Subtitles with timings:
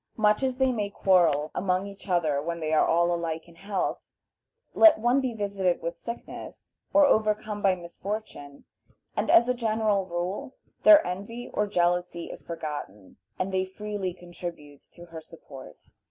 [0.17, 3.99] Much as they may quarrel among each other when all are alike in health,
[4.73, 8.63] let one be visited with sickness, or overcome by misfortune,
[9.15, 14.81] and, as a general rule, their envy or jealousy is forgotten, and they freely contribute
[14.91, 15.85] to her support.